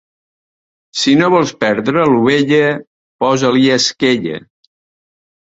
Si 1.01 1.13
no 1.19 1.27
vols 1.33 1.51
perdre 1.65 2.07
l'ovella, 2.13 2.63
posa-li 3.25 3.65
esquella. 3.79 4.41